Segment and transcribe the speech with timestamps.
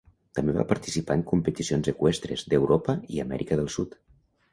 [0.37, 3.95] També va participar en competicions eqüestres d'Europa i Amèrica del Sud.